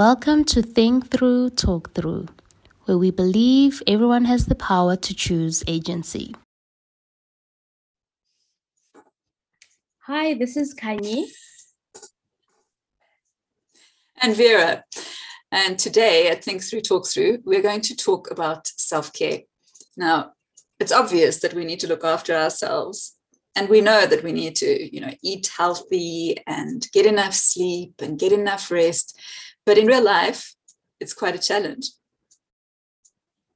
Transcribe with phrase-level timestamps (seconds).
[0.00, 2.28] Welcome to Think Through, Talk Through,
[2.86, 6.34] where we believe everyone has the power to choose agency.
[10.06, 11.24] Hi, this is Kanye.
[14.22, 14.84] And Vera.
[15.52, 19.40] And today at Think Through, Talk Through, we're going to talk about self care.
[19.98, 20.32] Now,
[20.78, 23.18] it's obvious that we need to look after ourselves.
[23.54, 27.94] And we know that we need to, you know, eat healthy and get enough sleep
[27.98, 29.18] and get enough rest.
[29.70, 30.56] But in real life,
[30.98, 31.90] it's quite a challenge.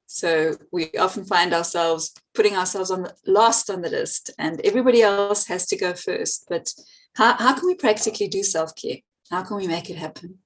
[0.05, 5.01] So we often find ourselves putting ourselves on the last on the list, and everybody
[5.01, 6.45] else has to go first.
[6.47, 6.73] But
[7.15, 8.99] how, how can we practically do self care?
[9.29, 10.37] How can we make it happen?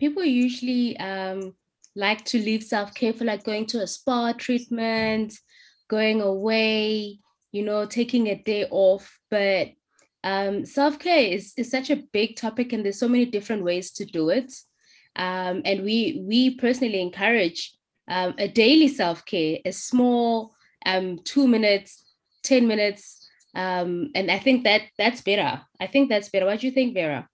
[0.00, 1.54] People usually um,
[1.94, 5.32] like to leave self care for like going to a spa treatment,
[5.86, 7.20] going away,
[7.52, 9.16] you know, taking a day off.
[9.30, 9.68] But
[10.24, 13.92] um, self care is, is such a big topic, and there's so many different ways
[13.92, 14.52] to do it.
[15.16, 17.74] Um, and we we personally encourage
[18.08, 20.54] um, a daily self care, a small
[20.86, 22.04] um, two minutes,
[22.42, 25.60] ten minutes, um, and I think that that's better.
[25.80, 26.46] I think that's better.
[26.46, 27.28] What do you think, Vera?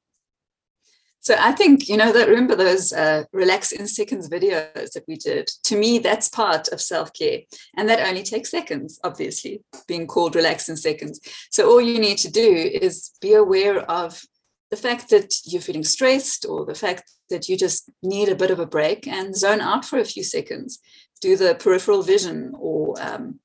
[1.20, 5.16] So I think, you know, that remember those uh, relax in seconds videos that we
[5.16, 5.50] did?
[5.64, 7.41] To me, that's part of self care.
[7.77, 11.20] And that only takes seconds, obviously, being called relax in seconds.
[11.50, 14.22] So all you need to do is be aware of
[14.70, 18.50] the fact that you're feeling stressed or the fact that you just need a bit
[18.50, 20.78] of a break and zone out for a few seconds.
[21.20, 23.41] Do the peripheral vision or um,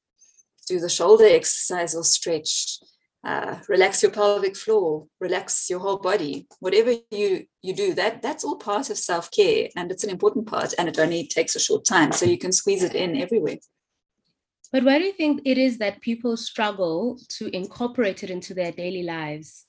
[0.68, 2.80] do the shoulder exercise or stretch
[3.24, 6.46] uh, relax your pelvic floor, relax your whole body.
[6.60, 10.46] Whatever you you do, that that's all part of self care, and it's an important
[10.48, 10.74] part.
[10.78, 13.58] And it only takes a short time, so you can squeeze it in everywhere.
[14.74, 18.72] But why do you think it is that people struggle to incorporate it into their
[18.72, 19.66] daily lives?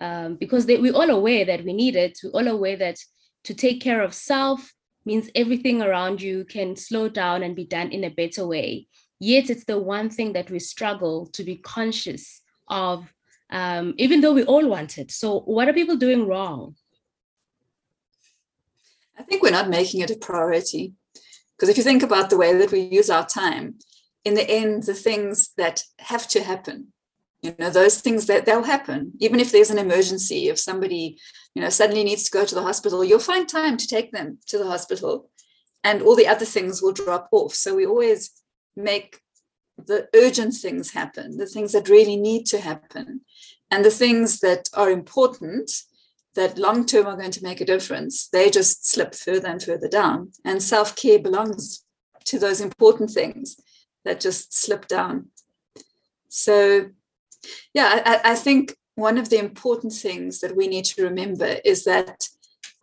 [0.00, 2.18] Um, because they, we're all aware that we need it.
[2.22, 2.98] We're all aware that
[3.44, 4.72] to take care of self
[5.04, 8.86] means everything around you can slow down and be done in a better way.
[9.18, 13.12] Yet it's the one thing that we struggle to be conscious of
[13.50, 15.10] um, even though we all want it.
[15.10, 16.74] So, what are people doing wrong?
[19.18, 20.94] I think we're not making it a priority.
[21.56, 23.76] Because if you think about the way that we use our time,
[24.24, 26.92] in the end, the things that have to happen,
[27.42, 31.18] you know, those things that they'll happen, even if there's an emergency, if somebody,
[31.54, 34.38] you know, suddenly needs to go to the hospital, you'll find time to take them
[34.46, 35.30] to the hospital
[35.84, 37.54] and all the other things will drop off.
[37.54, 38.30] So we always
[38.74, 39.20] make
[39.76, 43.20] the urgent things happen, the things that really need to happen,
[43.70, 45.70] and the things that are important
[46.34, 49.88] that long term are going to make a difference, they just slip further and further
[49.88, 50.32] down.
[50.44, 51.84] And self care belongs
[52.24, 53.56] to those important things
[54.04, 55.28] that just slip down.
[56.28, 56.90] So,
[57.72, 61.84] yeah, I, I think one of the important things that we need to remember is
[61.84, 62.28] that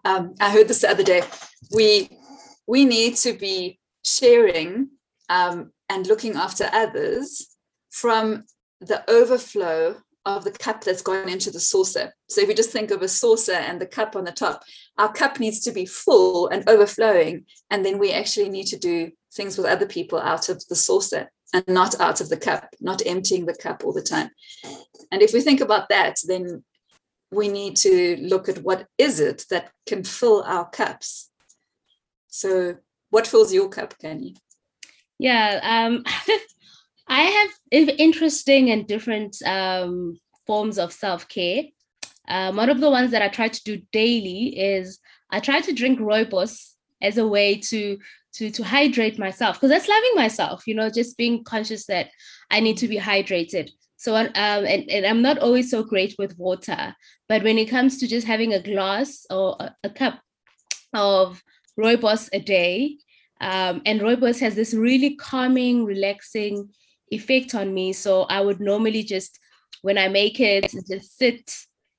[0.06, 1.23] um, I heard this the other day.
[1.73, 2.09] We
[2.68, 4.90] we need to be sharing
[5.29, 7.57] um, and looking after others
[7.90, 8.46] from
[8.79, 12.13] the overflow of the cup that's gone into the saucer.
[12.29, 14.63] So if you just think of a saucer and the cup on the top,
[14.97, 17.46] our cup needs to be full and overflowing.
[17.69, 21.29] And then we actually need to do things with other people out of the saucer
[21.53, 24.29] and not out of the cup, not emptying the cup all the time.
[25.12, 26.63] And if we think about that, then
[27.31, 31.29] we need to look at what is it that can fill our cups.
[32.28, 32.78] So
[33.09, 34.38] what fills your cup, Kenny?
[35.22, 36.04] Yeah, um,
[37.08, 41.66] I have interesting and different um, forms of self care.
[42.28, 44.98] Um, one of the ones that I try to do daily is
[45.30, 46.72] I try to drink rooibos
[47.04, 48.00] as a way to
[48.34, 50.66] to to hydrate myself because that's loving myself.
[50.66, 52.09] You know, just being conscious that
[52.50, 53.70] I need to be hydrated.
[53.98, 56.96] So um, and, and I'm not always so great with water,
[57.30, 60.20] but when it comes to just having a glass or a, a cup
[60.96, 61.44] of
[61.80, 62.98] rooibos a day,
[63.41, 66.69] um, and rooibos has this really calming, relaxing
[67.09, 67.91] effect on me.
[67.91, 69.40] So I would normally just,
[69.82, 71.53] when I make it, just sit,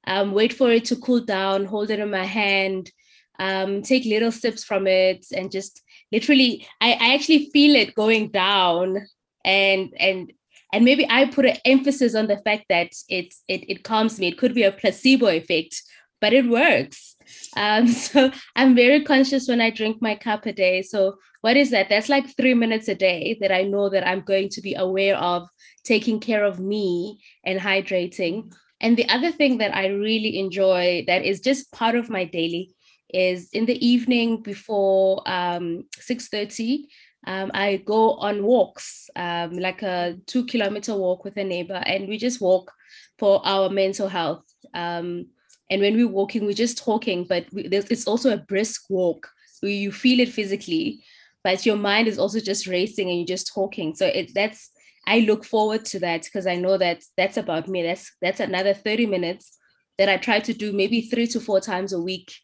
[0.07, 2.91] um, wait for it to cool down, hold it in my hand,
[3.39, 8.29] um, take little sips from it, and just literally, I, I actually feel it going
[8.29, 9.07] down,
[9.45, 10.33] and and
[10.73, 14.29] and maybe I put an emphasis on the fact that it it it calms me.
[14.29, 15.83] It could be a placebo effect,
[16.23, 17.17] but it works.
[17.57, 20.81] Um, so I'm very conscious when I drink my cup a day.
[20.81, 21.89] So what is that?
[21.91, 25.17] That's like three minutes a day that I know that I'm going to be aware
[25.17, 25.49] of
[25.85, 28.55] taking care of me and hydrating.
[28.81, 32.71] And the other thing that I really enjoy that is just part of my daily
[33.13, 36.85] is in the evening before um, 6.30,
[37.27, 42.09] um, I go on walks, um, like a two kilometer walk with a neighbor, and
[42.09, 42.73] we just walk
[43.19, 44.45] for our mental health.
[44.75, 45.27] Um,
[45.73, 49.31] And when we're walking, we're just talking, but we, it's also a brisk walk
[49.61, 51.03] where you feel it physically,
[51.43, 53.95] but your mind is also just racing and you're just talking.
[53.95, 54.71] So it that's
[55.07, 57.83] I look forward to that because I know that that's about me.
[57.83, 59.57] That's that's another 30 minutes
[59.97, 62.35] that I try to do maybe three to four times a week.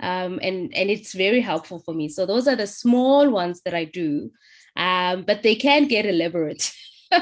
[0.00, 2.10] Um, and and it's very helpful for me.
[2.10, 4.30] So those are the small ones that I do,
[4.76, 6.70] um, but they can get elaborate.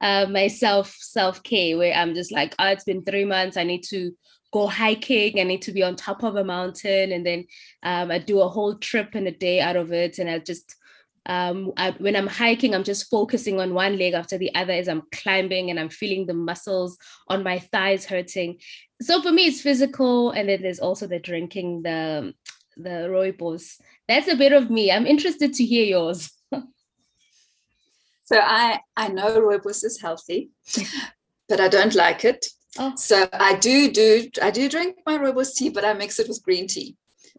[0.00, 3.58] uh, my self self care, where I'm just like, oh, it's been three months.
[3.58, 4.12] I need to
[4.52, 5.40] go hiking.
[5.40, 7.46] I need to be on top of a mountain, and then
[7.82, 10.76] um, I do a whole trip and a day out of it, and I just
[11.26, 14.88] um, I, when I'm hiking, I'm just focusing on one leg after the other as
[14.88, 16.96] I'm climbing and I'm feeling the muscles
[17.28, 18.60] on my thighs hurting.
[19.02, 20.30] So for me, it's physical.
[20.30, 22.32] And then there's also the drinking the,
[22.76, 23.80] the rooibos.
[24.06, 24.92] That's a bit of me.
[24.92, 26.30] I'm interested to hear yours.
[26.52, 30.50] so I, I know rooibos is healthy,
[31.48, 32.46] but I don't like it.
[32.78, 32.94] Oh.
[32.96, 36.42] So I do do I do drink my rooibos tea, but I mix it with
[36.42, 36.96] green tea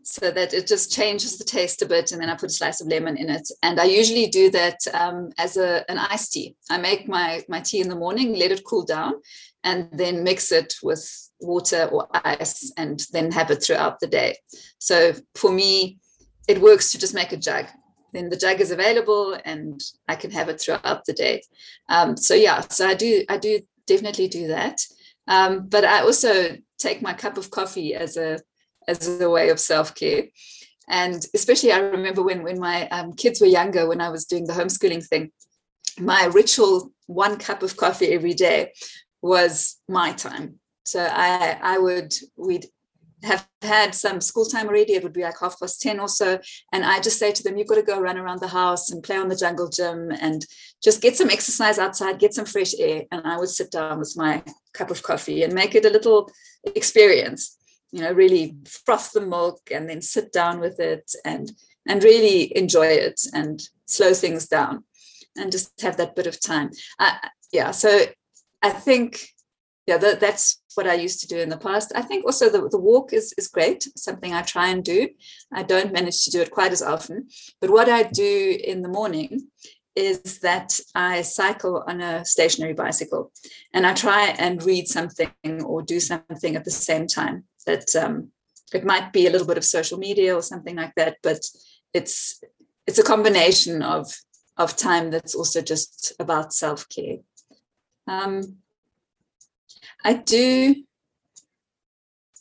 [0.10, 2.80] so that it just changes the taste a bit and then i put a slice
[2.80, 3.46] of lemon in it.
[3.62, 6.56] And i usually do that um, as a, an iced tea.
[6.70, 9.16] I make my, my tea in the morning let it cool down
[9.66, 11.04] and then mix it with
[11.42, 14.38] water or ice and then have it throughout the day.
[14.80, 16.00] So for me
[16.48, 17.66] it works to just make a jug.
[18.14, 21.42] Then the jug is available and i can have it throughout the day.
[21.90, 24.82] Um, so yeah so i do i do definitely do that
[25.28, 28.40] um, but i also take my cup of coffee as a
[28.88, 30.28] as a way of self-care.
[30.90, 34.46] And especially i remember when when my um, kids were younger when i was doing
[34.48, 35.32] the homeschooling thing
[36.00, 38.74] my ritual one cup of coffee every day
[39.22, 40.60] was my time.
[40.86, 42.66] So i i would we'd
[43.24, 46.40] have had some school time already it would be like half past 10 or so.
[46.72, 49.04] And i just say to them you've got to go run around the house and
[49.04, 50.46] play on the jungle gym and
[50.84, 53.04] just get some exercise outside get some fresh air.
[53.12, 54.44] And i would sit down with my
[54.74, 56.30] cup of coffee and make it a little
[56.76, 57.58] experience
[57.92, 61.52] you know really froth the milk and then sit down with it and
[61.88, 64.84] and really enjoy it and slow things down
[65.38, 66.70] and just have that bit of time.
[67.00, 67.14] Uh,
[67.52, 68.02] yeah so
[68.62, 69.30] i think
[69.88, 71.92] yeah that, that's what i used to do in the past.
[71.96, 75.10] I think also the, the walk is is great something i try and do.
[75.54, 77.28] I don't manage to do it quite as often
[77.62, 79.48] but what i do in the morning
[79.98, 83.32] is that I cycle on a stationary bicycle
[83.74, 85.32] and I try and read something
[85.66, 87.46] or do something at the same time.
[87.66, 88.32] That um,
[88.74, 91.40] it might be a little bit of social media or something like that, but
[91.96, 92.42] it's
[92.86, 94.14] it's a combination of
[94.56, 97.18] of time that's also just about self care.
[98.08, 98.58] Um,
[100.04, 100.76] I do.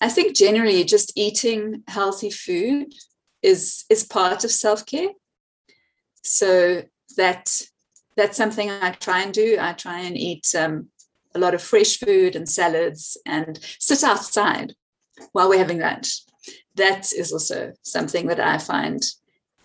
[0.00, 2.92] I think generally just eating healthy food
[3.42, 5.10] is is part of self care.
[6.22, 6.82] So
[7.16, 7.60] that
[8.16, 9.56] that's something I try and do.
[9.60, 10.88] I try and eat um,
[11.34, 14.74] a lot of fresh food and salads and sit outside
[15.32, 16.22] while we're having lunch.
[16.74, 19.02] That is also something that I find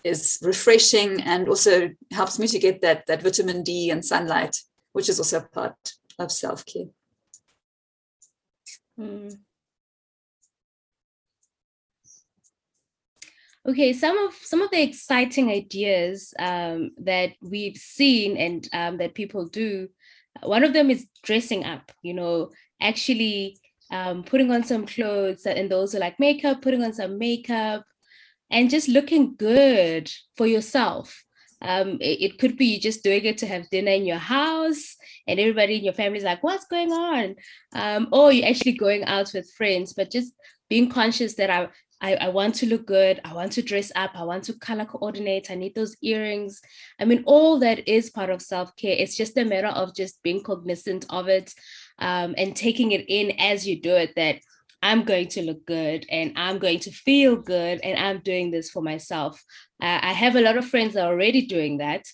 [0.03, 4.57] is refreshing and also helps me to get that, that vitamin D and sunlight,
[4.93, 6.87] which is also part of self care.
[8.97, 9.41] Mm.
[13.67, 19.13] Okay, some of some of the exciting ideas um, that we've seen and um, that
[19.13, 19.87] people do.
[20.41, 21.91] One of them is dressing up.
[22.01, 22.51] You know,
[22.81, 23.59] actually
[23.91, 27.85] um, putting on some clothes, and those are like makeup, putting on some makeup,
[28.49, 31.23] and just looking good for yourself.
[31.61, 34.95] Um, it, it, could be just doing it to have dinner in your house,
[35.27, 37.35] and everybody in your family is like, "What's going on?"
[37.73, 40.33] Um, or you're actually going out with friends, but just
[40.69, 41.69] being conscious that I,
[42.01, 43.21] I, I want to look good.
[43.23, 44.11] I want to dress up.
[44.15, 45.51] I want to color coordinate.
[45.51, 46.61] I need those earrings.
[46.99, 48.95] I mean, all that is part of self care.
[48.97, 51.53] It's just a matter of just being cognizant of it,
[51.99, 54.39] um, and taking it in as you do it that
[54.81, 58.69] I'm going to look good and I'm going to feel good and I'm doing this
[58.69, 59.43] for myself.
[59.81, 62.05] Uh, I have a lot of friends that are already doing that,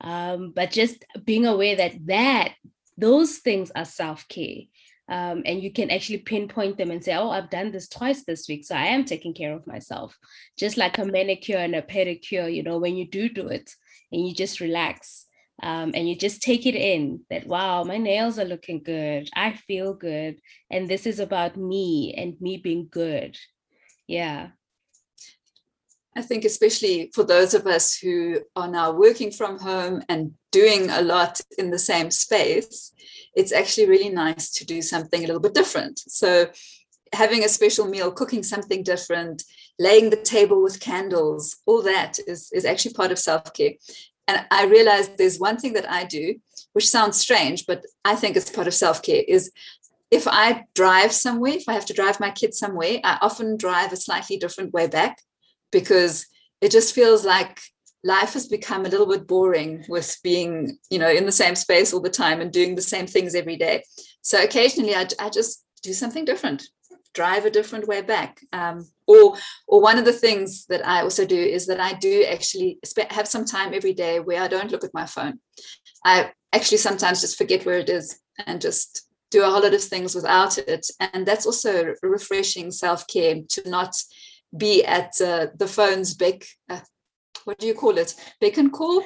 [0.00, 2.54] um, but just being aware that that
[2.98, 4.62] those things are self care.
[5.08, 8.48] Um, and you can actually pinpoint them and say, oh, I've done this twice this
[8.48, 8.64] week.
[8.64, 10.16] So I am taking care of myself.
[10.58, 13.70] Just like a manicure and a pedicure, you know, when you do do it
[14.10, 15.26] and you just relax,
[15.62, 19.28] um, and you just take it in that wow my nails are looking good.
[19.34, 20.40] I feel good.
[20.70, 23.36] And this is about me and me being good.
[24.06, 24.48] Yeah.
[26.14, 30.88] I think especially for those of us who are now working from home and doing
[30.88, 32.92] a lot in the same space
[33.36, 35.98] it's actually really nice to do something a little bit different.
[35.98, 36.48] So
[37.12, 39.44] having a special meal cooking something different
[39.78, 43.72] laying the table with candles all that is, is actually part of self-care
[44.28, 46.36] and I realized there's one thing that I do,
[46.72, 49.50] which sounds strange, but I think it's part of self care, is
[50.10, 53.92] if I drive somewhere, if I have to drive my kids somewhere, I often drive
[53.92, 55.20] a slightly different way back
[55.72, 56.26] because
[56.60, 57.60] it just feels like
[58.04, 61.92] life has become a little bit boring with being, you know, in the same space
[61.92, 63.82] all the time and doing the same things every day.
[64.22, 66.68] So occasionally I, I just do something different,
[67.16, 68.40] drive a different way back.
[68.52, 72.24] Um, or, or one of the things that I also do is that I do
[72.24, 72.78] actually
[73.10, 75.40] have some time every day where I don't look at my phone.
[76.04, 79.82] I actually sometimes just forget where it is and just do a whole lot of
[79.82, 80.86] things without it.
[81.00, 83.96] And that's also refreshing self care to not
[84.56, 86.44] be at uh, the phone's beck.
[86.68, 86.80] Uh,
[87.44, 88.14] what do you call it?
[88.40, 89.02] Beck and call.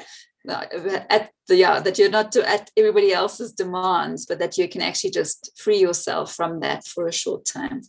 [0.48, 5.10] At the yeah that you're not at everybody else's demands but that you can actually
[5.10, 7.82] just free yourself from that for a short time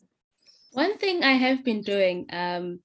[0.72, 2.80] one thing i have been doing um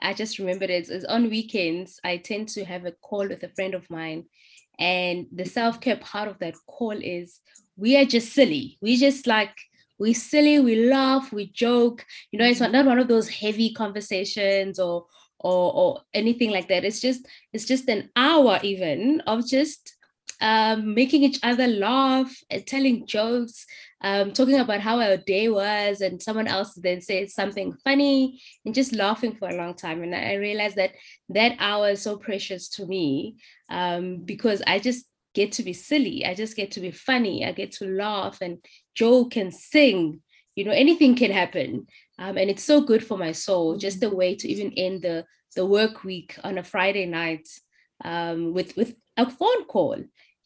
[0.00, 3.48] i just remembered it is on weekends i tend to have a call with a
[3.50, 4.24] friend of mine
[4.78, 7.40] and the self-care part of that call is
[7.76, 8.78] we are just silly.
[8.80, 9.54] We just like
[9.98, 12.04] we silly, we laugh, we joke.
[12.32, 15.06] You know, it's not, one of those heavy conversations or
[15.38, 16.84] or or anything like that.
[16.84, 19.96] It's just it's just an hour even of just
[20.40, 23.66] um, making each other laugh and telling jokes,
[24.04, 28.74] um, talking about how our day was, and someone else then says something funny and
[28.74, 30.02] just laughing for a long time.
[30.02, 30.92] And I realized that
[31.30, 33.36] that hour is so precious to me
[33.70, 36.26] um, because I just get to be silly.
[36.26, 37.46] I just get to be funny.
[37.46, 38.58] I get to laugh and
[38.94, 40.20] joke and sing.
[40.54, 41.86] You know, anything can happen.
[42.18, 45.24] Um, and it's so good for my soul, just the way to even end the
[45.56, 47.48] the work week on a Friday night
[48.04, 49.96] um, with with a phone call.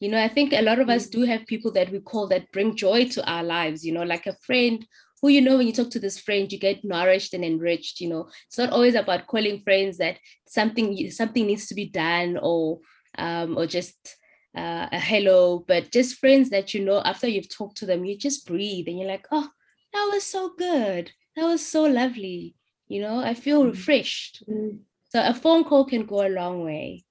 [0.00, 2.52] You know, I think a lot of us do have people that we call that
[2.52, 3.84] bring joy to our lives.
[3.84, 4.86] You know, like a friend
[5.20, 8.08] who you know when you talk to this friend you get nourished and enriched you
[8.08, 12.78] know it's not always about calling friends that something something needs to be done or
[13.18, 14.16] um, or just
[14.56, 18.16] uh, a hello, but just friends that you know after you've talked to them, you
[18.16, 19.48] just breathe and you're like, oh,
[19.92, 21.12] that was so good.
[21.36, 22.54] That was so lovely.
[22.88, 23.70] You know, I feel mm.
[23.70, 24.42] refreshed.
[24.48, 24.80] Mm.
[25.10, 27.04] So a phone call can go a long way.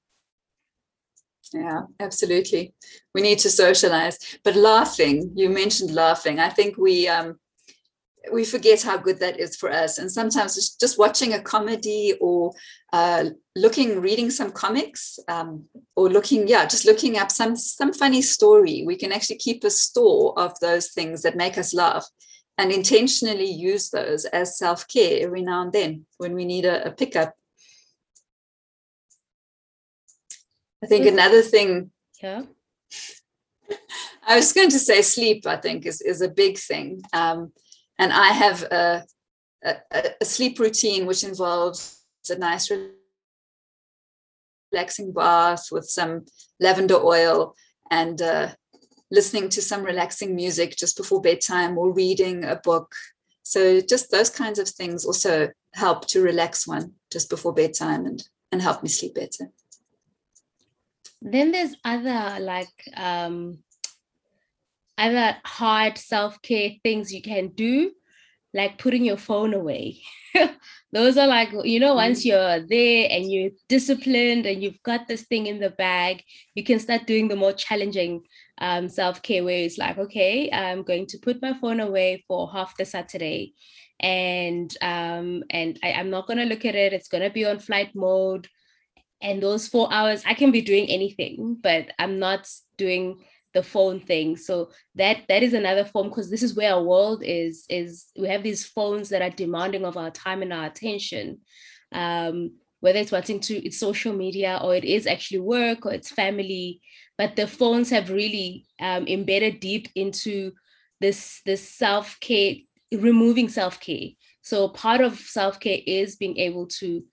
[1.53, 2.73] Yeah, absolutely.
[3.13, 4.17] We need to socialize.
[4.43, 6.39] But laughing, you mentioned laughing.
[6.39, 7.37] I think we um
[8.31, 9.97] we forget how good that is for us.
[9.97, 12.51] And sometimes just, watching a comedy or
[12.91, 13.25] uh,
[13.55, 18.83] looking, reading some comics, um, or looking, yeah, just looking up some some funny story.
[18.85, 22.05] We can actually keep a store of those things that make us laugh,
[22.57, 26.87] and intentionally use those as self care every now and then when we need a,
[26.87, 27.33] a pickup.
[30.83, 31.91] I think another thing.
[32.21, 32.43] Yeah.
[34.27, 35.47] I was going to say sleep.
[35.47, 37.01] I think is is a big thing.
[37.13, 37.51] Um,
[37.99, 39.03] and I have a,
[39.63, 39.75] a,
[40.21, 42.69] a sleep routine which involves a nice
[44.71, 46.25] relaxing bath with some
[46.59, 47.55] lavender oil
[47.89, 48.49] and uh,
[49.11, 52.93] listening to some relaxing music just before bedtime or reading a book.
[53.43, 58.21] So just those kinds of things also help to relax one just before bedtime and,
[58.51, 59.51] and help me sleep better.
[61.21, 63.59] Then there's other like um,
[64.97, 67.91] other hard self-care things you can do
[68.53, 69.99] like putting your phone away.
[70.93, 72.25] Those are like you know once mm.
[72.25, 76.23] you're there and you're disciplined and you've got this thing in the bag
[76.55, 78.23] you can start doing the more challenging
[78.59, 82.75] um, self-care where it's like okay i'm going to put my phone away for half
[82.77, 83.53] the saturday
[83.99, 86.93] and um, and I, i'm not going to look at it.
[86.93, 88.47] It's going to be on flight mode
[89.21, 92.47] and those four hours i can be doing anything but i'm not
[92.77, 93.17] doing
[93.57, 94.37] the phone thing.
[94.37, 98.27] So that that is another form because this is where our world is is we
[98.27, 101.39] have these phones that are demanding of our time and our attention.
[101.91, 106.11] Um, whether it's wanting to it's social media or it is actually work or it's
[106.11, 106.79] family
[107.17, 110.51] but the phones have really um, embedded deep into
[111.01, 112.55] this this self-care
[112.91, 114.09] removing self-care.
[114.43, 117.03] So part of self-care is being able to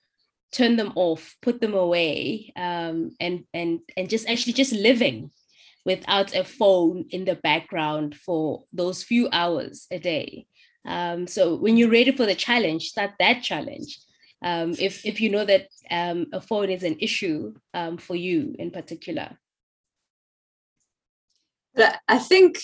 [0.55, 5.31] turn them off put them away um, and and and just actually just living
[5.85, 10.47] without a phone in the background for those few hours a day.
[10.87, 13.99] Um, so when you're ready for the challenge, start that challenge.
[14.43, 18.55] Um, if if you know that um, a phone is an issue um, for you
[18.59, 19.39] in particular.
[22.07, 22.61] I think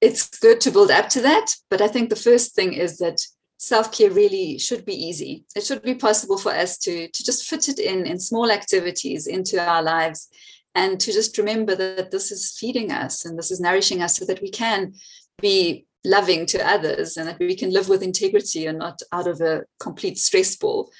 [0.00, 3.18] it's good to build up to that, but I think the first thing is that
[3.58, 5.44] self-care really should be easy.
[5.54, 9.26] It should be possible for us to, to just fit it in in small activities
[9.26, 10.28] into our lives
[10.74, 14.26] and to just remember that this is feeding us and this is nourishing us so
[14.26, 14.92] that we can
[15.40, 19.40] be loving to others and that we can live with integrity and not out of
[19.40, 20.90] a complete stress ball.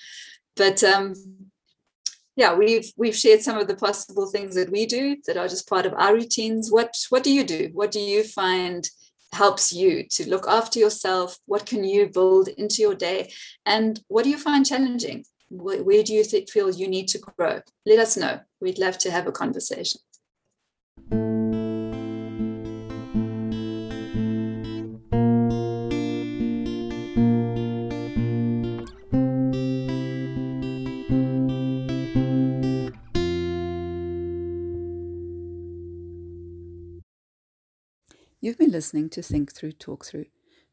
[0.57, 1.15] But um,
[2.37, 5.69] yeah we've we've shared some of the possible things that we do that are just
[5.69, 6.71] part of our routines.
[6.71, 7.71] What what do you do?
[7.73, 8.89] What do you find
[9.33, 11.39] helps you to look after yourself?
[11.47, 13.33] What can you build into your day?
[13.65, 15.25] And what do you find challenging?
[15.51, 17.61] Where, do you feel you need to grow?
[17.85, 18.41] Let us know.
[18.61, 20.01] We'd love to have a conversation.
[38.47, 40.27] You've been listening to Think Through, Talk Through.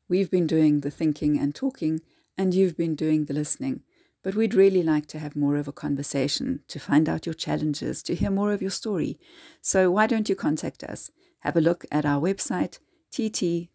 [0.07, 2.01] We've been doing the thinking and talking,
[2.37, 3.81] and you've been doing the listening.
[4.21, 8.03] But we'd really like to have more of a conversation, to find out your challenges,
[8.03, 9.17] to hear more of your story.
[9.59, 11.09] So why don't you contact us?
[11.39, 12.77] Have a look at our website,
[13.09, 13.71] tt-tt.co.za,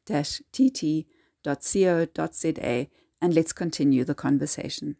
[3.21, 4.95] and let's continue the conversation.